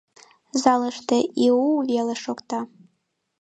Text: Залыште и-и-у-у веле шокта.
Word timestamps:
Залыште 0.61 1.17
и-и-у-у 1.43 1.75
веле 1.89 2.15
шокта. 2.23 2.59